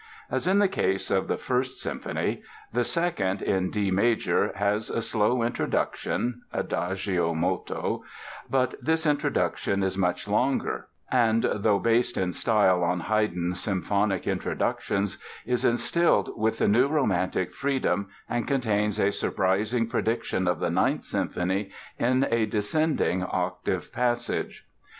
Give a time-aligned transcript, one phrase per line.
[0.31, 2.41] As in the case of the First Symphony,
[2.73, 8.03] the Second, in D major, has a slow introduction ("Adagio molto"),
[8.49, 15.19] but this introduction is much longer and, though based in style on Haydn's symphonic introductions,
[15.45, 21.03] is instilled with the new romantic freedom and contains a surprising prediction of the Ninth
[21.03, 24.65] Symphony in a descending octave passage.